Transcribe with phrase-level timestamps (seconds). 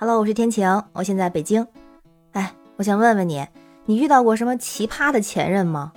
[0.00, 1.66] Hello，我是天晴，我现在北京。
[2.30, 3.44] 哎，我想问问你，
[3.84, 5.92] 你遇到过什么奇葩的前任吗？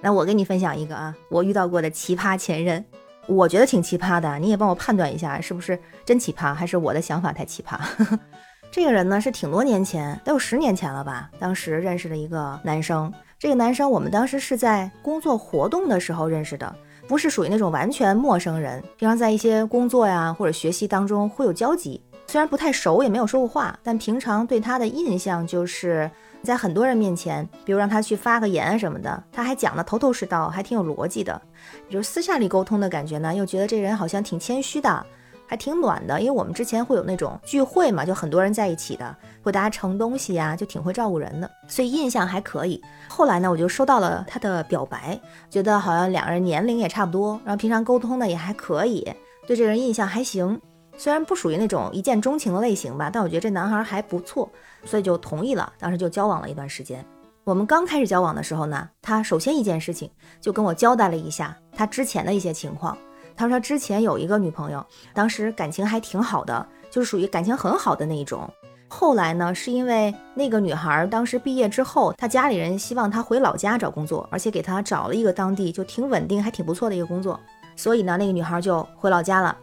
[0.00, 2.82] 那我跟你分享一个啊，我遇到过的奇葩前任，
[3.26, 7.78] 我觉得挺奇葩的，你也帮我判断一下，是不是真奇葩，还是我的想法太奇葩？
[8.72, 11.30] 这个人呢是挺多年前，得有十年前了吧？
[11.38, 16.74] 当时认识了一个男生，这个男生我们当时是在工作活动的时候认识的，
[17.06, 22.02] 不是属于那种完全陌生人，平常在一些工作呀或者学习当中会有交集。
[22.28, 26.10] 虽然不太熟，也没有说过话，但平常对他的印象就是
[26.42, 31.40] 在很多人面前，比如让他去发个言什么的，他还讲的头头是道，还挺有逻辑的。
[31.88, 35.06] 就是私下里沟通的感觉呢，又觉得这人好像挺谦虚的，
[35.46, 36.20] 还挺暖的。
[36.20, 42.82] 因为我们之前会有那种聚会嘛，就很多人在一起的，会大家盛东西呀，就挺会照顾人的，所以印象还可以。
[43.08, 49.00] 后来呢，我就收到了他的表白，觉得好像两个人年龄也差不多，然后平常沟通的也还可以，
[49.46, 50.60] 对这个人印象还行。
[50.96, 54.50] 虽然不属于那种一见钟情的类型吧，但我觉得这男孩还不错，
[54.84, 55.72] 所以就同意了。
[55.78, 57.04] 当时就交往了一段时间。
[57.44, 62.96] 我们刚开始交往的时候呢，他首先一件事情就跟我交代了一下他之前的一些情况。
[63.36, 68.50] 他说他之前有一个女朋友，当时感情还挺好的，就是属于感情很好的那一种。
[68.88, 77.38] 后来呢，是因为那个女孩当时毕业之后，他家里人希望他回老家找工作，而且给他找了一个当地就挺稳定还挺不错的一个工作，
[77.76, 79.56] 所以呢，那个女孩就回老家了。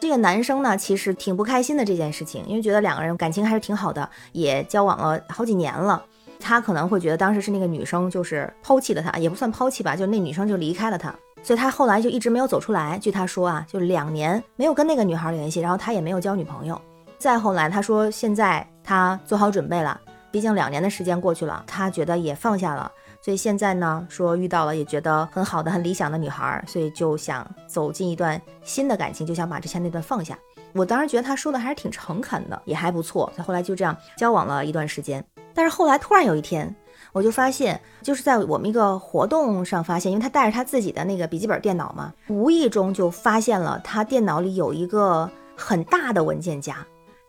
[0.00, 6.02] 这个男生呢，其实挺不开心的这件事情，因为觉得两个人感情还是挺好的，也交往了好几年了。
[6.40, 12.98] 他可能会觉得当时是那个女生就是抛弃了他，也不算抛弃吧，就那女生就离开了他，所以他后来就一直没有走出来。
[12.98, 16.80] 据他说啊，就两年没有跟那个女孩联系，然后他也没有交女朋友。
[17.18, 22.90] 再后来，他说现在他做好准备了，毕竟两年的时间过去了，他觉得也放下了。
[23.22, 30.38] 所以现在呢，说遇到了也觉得很好的、很理想的女孩，所以就想走进一段新的感情，就想把之前那段放下。
[30.72, 33.30] 我当时觉得他说的还是挺诚恳的，也还不错。
[33.36, 35.22] 他后来就这样交往了一段时间，
[35.52, 36.74] 但是后来突然有一天，
[37.12, 46.76] 我就发现，就是在我们一个活动上发现，因为他带着他自己的那个笔记本电脑嘛，无意中就发现了他电脑里有一个很大的文件夹。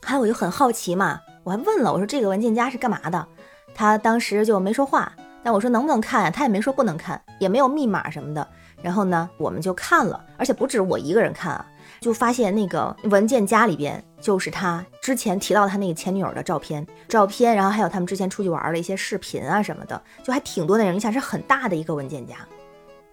[0.03, 3.27] 还有我就很好奇嘛，我还问了，我说这个文件夹是干嘛的？
[3.73, 5.11] 他当时就没说话。
[5.43, 8.47] 但我说能不能看，他也没说不能看，也没有密码什么的。
[8.79, 11.65] 然后呢，我们就看了，而且不止我一个人看啊，
[11.99, 20.93] 就发现那个文件夹里边就是他之前提到他那个前女友的照片，照片，然后还有他们之前出去玩的一些视频啊什么的，就还挺多内容。
[20.93, 22.35] 你想是很大的一个文件夹，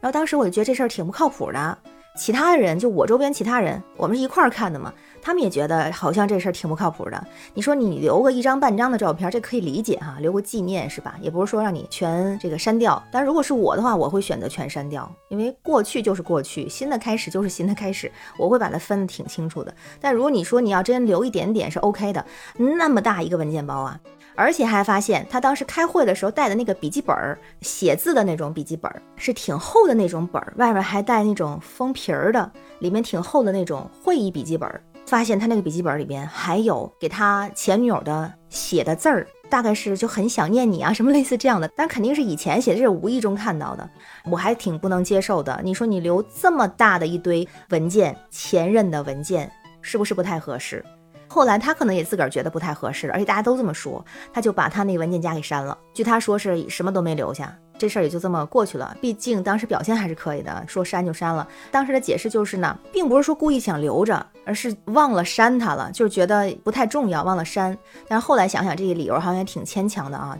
[0.00, 1.78] 然后当时我就觉得这事儿挺不靠谱的。
[2.15, 4.93] 其他的人，就我周边其他人，我们是一块儿看的嘛。
[5.28, 7.27] 他们也觉得好像这事儿挺不靠谱的。
[7.53, 11.16] 你说你留个一张半张的照片，这可以理解哈，留个纪念是吧？
[11.21, 13.03] 也不是说让你全这个删掉。
[13.12, 19.75] 但如果是我的话，我会选择全删掉，因为过去就是过去，新的开始就是新的开始，我会把它分得挺清楚的。
[20.00, 22.25] 但如果你说你要真留一点点是 OK 的，
[22.56, 24.00] 那么大一个文件包啊！
[24.34, 34.81] 而且还发现，他当时开会的时候带的那个笔记本儿，写字的那种笔记本儿，是挺厚的那种本儿，外面还带那种封皮儿的，里面挺厚的那种会议笔记本儿。
[35.09, 43.89] 发现他那个笔记本里边还有给他前女友的写的字儿，大概是就很想念你啊，什么类似这样的，但肯定是以前写的，这是无意中看到的，
[44.31, 45.61] 我还挺不能接受的。
[45.65, 50.85] 你说你留这么大的一堆文件，前任的文件，是不是不太合适？
[51.27, 55.77] 后来他可能也自个儿觉得不太合适，而且大家都这么说，他就把他那个文件夹给删了。
[55.93, 58.97] 据他说是什么都没留下，这事儿也就这么过去了。
[59.00, 61.47] 毕竟当时表现还是可以的，说删就删了。
[61.71, 67.77] 当时的解释就是呢，并不是说故意想留着，而是忘了删他了，就是觉得不太重要，忘了删。
[68.09, 70.37] 但是后来想想，这个理由好像也挺牵强的啊。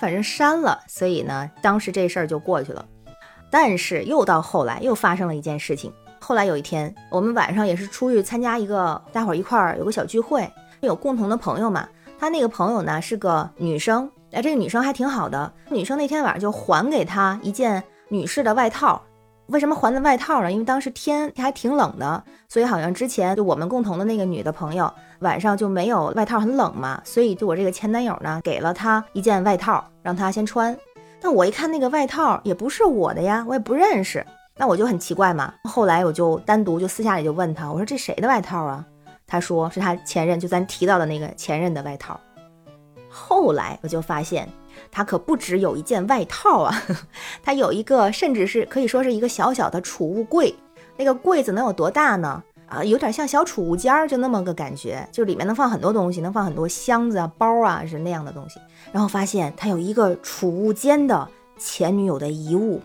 [0.00, 2.84] 反正删了，所以呢，当时这事儿就过去了。
[3.50, 5.92] 但是又到后来又发生了一件事情。
[6.20, 10.48] 后来有一天，我们晚上也是出去参加一个，大伙儿一块儿有个小聚会，
[10.80, 11.88] 有共同的朋友嘛。
[12.18, 15.52] 他那个朋友呢是个女生，哎，这个女生还挺好的。
[15.68, 19.00] 女生那天晚上就还给他一件女士的外套。
[19.46, 20.52] 为什么还的外套呢？
[20.52, 30.76] 因为当时天还挺冷的，所以好像之前就我们共同的那个女的朋友晚上就没有外套，很冷嘛，所以就我这个前男友呢给了她一件外套，让她先穿。
[31.20, 34.24] 但我一看那个外套也不是我的呀，我也不认识。
[34.56, 38.86] 那我就很奇怪嘛，后来我就单独就私下里就问他，我说这谁的外套啊？
[39.26, 42.18] 他说是他前任，就咱提到的那个前任的外套。
[43.10, 44.48] 后来我就发现，
[44.90, 46.82] 他可不只有一件外套啊，
[47.42, 50.54] 他有一个甚至是可以说是一个小小的储物柜。
[50.96, 52.42] 那个柜子能有多大呢？
[52.68, 58.60] 啊，有点像小储物间儿，就那么个感觉，就里面能放很多东西，能放很多箱子啊、包啊，是那样的东西。
[58.92, 61.28] 然后发现他有一个储物间的
[61.58, 62.80] 前女友的遗物，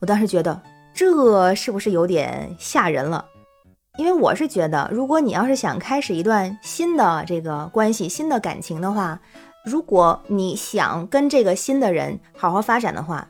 [0.00, 0.60] 我当时觉得。
[0.94, 3.24] 这是不是有点吓人了？
[3.98, 9.20] 因为我是觉得，如果你要是想开始一段新的这个关系、新的感情的话，
[9.64, 13.28] 如果你想跟这个新的人好好发展的话，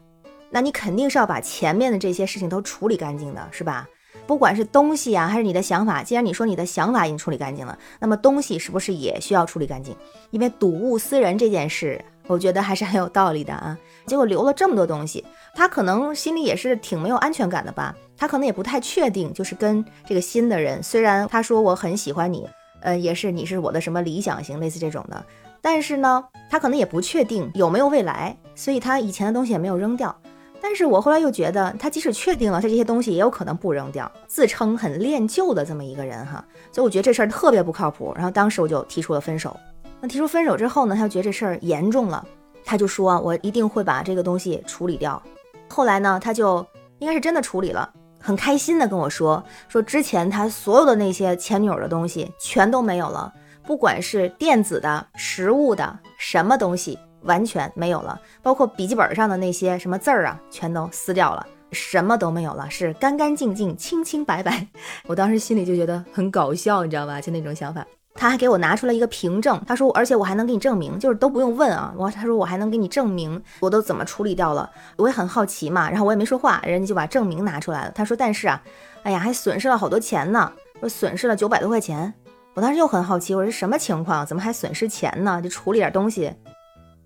[0.51, 3.89] 那你肯定是要把前面的这些事情都处理干净的，是吧？
[4.27, 9.95] 不管是东西啊，还是你的想法，既然你说你的想法已经处理干净了，那么东西是不是也需要处理干净？
[10.31, 13.77] 因为睹物思人这件事，我觉得还是很有道理的啊。
[14.07, 17.95] 结果留了这么多东西，他可能心里也是挺没有安全感的吧？
[18.17, 22.49] 他可能也不太确定，就是跟这个新的人，虽然他说我很喜欢你，
[22.81, 25.25] 呃，也是你是我的什么理想型，类似这种的，
[25.71, 30.17] 但是呢，他可能也不确定有没有未来，所以他以前的东西也没有扔掉。
[30.63, 36.43] 但是我后来又觉得，他即使确定了他这些东西，也有可能不扔掉，自称很恋旧的这么一个人哈，
[36.73, 38.15] 所以我觉得这事儿特别不靠谱。
[38.17, 39.55] 然后当时我就提出了分手。
[40.01, 42.27] 那提出分手之后呢，他就觉得这事儿严重了，
[42.65, 45.23] 他就说我一定会把这个东西处理掉。
[45.69, 46.67] 后来呢，他就
[46.99, 53.31] 应该是真的处理了，很开心的跟我说，说之前他所有的那些前女友的东西全都没有了，
[53.69, 56.99] 不管是电子的、实物的，什么东西。
[57.25, 64.67] 完全没有了，包括笔记本上的那些什么字儿啊，全都撕掉了，什么都没有了，是干干净净、清清白白。
[65.07, 67.21] 我当时心里就觉得很搞笑，你知道吧？
[67.21, 67.85] 就那种想法。
[68.15, 71.93] 他还给我拿出了一个凭证，他说，而且我还能给你证明，就是都不用问啊。
[71.95, 74.71] 我他说我还能给你证明，我都怎么处理掉了。
[74.97, 77.91] 我也很好奇嘛，然后我也没说话，人家就把证明拿出来了。
[77.91, 78.63] 他说，但是啊，
[79.03, 80.51] 哎呀，还损失了好多钱呢，
[80.81, 82.15] 说损失了九百多块钱。
[82.59, 84.27] 我当时又很好奇，我说什么情况？
[84.27, 85.41] 怎么还损失钱呢？
[85.41, 86.35] 就处理点东西。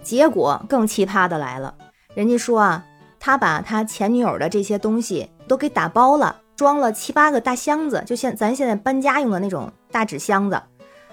[0.03, 1.75] 结果更奇葩的来了，
[2.15, 2.83] 人家说啊，
[3.21, 10.59] 他把他前女友的这些东西都给打包了，装了七八个大箱子，就像咱现在搬家用的那种大纸箱子，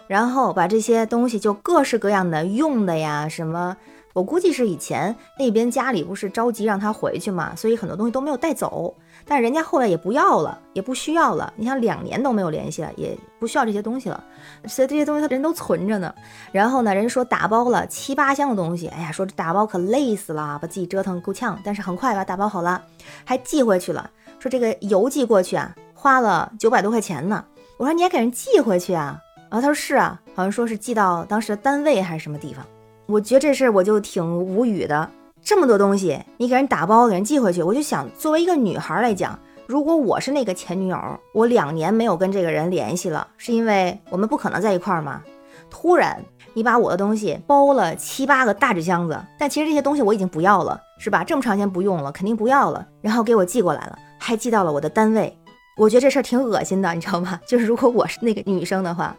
[0.10, 3.78] 然后把这些东西就各式各样的用的呀，什么。
[4.14, 8.92] 我估计是以前那边家里不是着急让他回去嘛，所以很多东西都没有带走。
[9.24, 11.54] 但是人家后来也不要了，也不需要了。
[11.56, 14.22] 你想两年都没有联系了，也不需要这些东西了，
[14.66, 16.12] 所以这些东西他人都存着呢。
[16.52, 21.60] 然后呢，人家说打包了七八箱的东西，哎呀，说这打包可累死了，把自己折腾够呛。
[21.64, 22.82] 但是很快把打包好了，
[23.24, 24.10] 还寄回去了。
[24.40, 27.46] 说这个邮寄过去啊，花了九百多块钱呢。
[27.78, 29.22] 我说你还给人寄回去啊？
[29.50, 32.64] 然后他说是啊，好像说是寄到当时的单位还是什么地方。
[33.08, 35.10] 我觉得这事儿我就挺无语的，
[35.42, 40.98] 这么多东西你给人打包给人寄回去，我就想作为一个女孩来讲，如果我是那个前女友，
[41.34, 45.24] 我两年没有跟这个人联系了，是因为我们不可能在一块儿吗？
[45.72, 46.24] 突然
[46.54, 51.24] 你把我的东西包了七八个大纸箱子，但其实这些东西我已经不要了，是吧？
[51.24, 55.36] 这么长时间不用了，肯定不要了，然后给我寄过来了，还寄到了我的单位，
[55.78, 57.40] 我觉得这事儿挺恶心的，你知道吗？
[57.48, 59.16] 就是如果我是那个女生的话。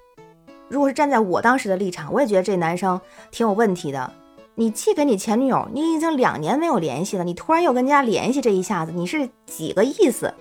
[0.70, 2.98] 如果是站在我当时的立场，我也觉得这男生
[3.32, 4.10] 挺有问题的。
[4.54, 10.32] 你寄给你前女友，你已经两年没有联系了，你突然又跟人家联系，这一下子你是几个意思？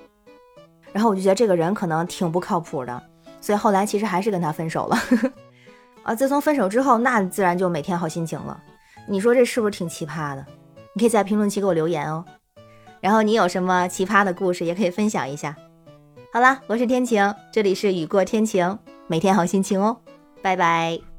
[0.93, 3.01] 然后我就觉得这个人可能挺不靠谱的，
[3.41, 4.97] 所以后来其实还是跟他分手了。
[6.03, 8.61] 啊，自从分手之后，那自然就每天好心情了。
[9.07, 10.45] 你说这是不是挺奇葩的？
[10.93, 12.23] 你可以在评论区给我留言哦。
[13.01, 15.55] 然后你有什么奇葩的故事，也可以分享一下。
[16.31, 18.77] 好了，我是天晴，这里是雨过天晴，
[19.07, 19.97] 每天好心情哦。
[20.41, 21.18] 拜拜。